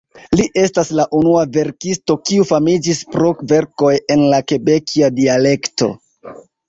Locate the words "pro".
3.17-3.35